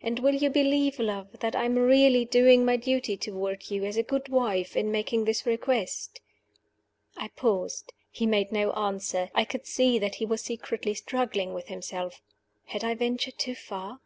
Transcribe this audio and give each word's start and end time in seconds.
And 0.00 0.20
will 0.20 0.36
you 0.36 0.48
believe, 0.48 0.98
love, 0.98 1.40
that 1.40 1.54
I 1.54 1.66
am 1.66 1.74
really 1.76 2.24
doing 2.24 2.64
my 2.64 2.76
duty 2.78 3.14
toward 3.14 3.70
you, 3.70 3.84
as 3.84 3.98
a 3.98 4.02
good 4.02 4.30
wife, 4.30 4.74
in 4.74 4.90
making 4.90 5.26
this 5.26 5.44
request?" 5.44 6.22
I 7.14 7.28
paused. 7.28 7.92
He 8.10 8.24
made 8.24 8.52
no 8.52 8.72
answer: 8.72 9.28
I 9.34 9.44
could 9.44 9.66
see 9.66 9.98
that 9.98 10.14
he 10.14 10.24
was 10.24 10.40
secretly 10.40 10.94
struggling 10.94 11.52
with 11.52 11.68
himself. 11.68 12.22
Had 12.64 12.82
I 12.82 12.94
ventured 12.94 13.36
too 13.36 13.54
far? 13.54 13.98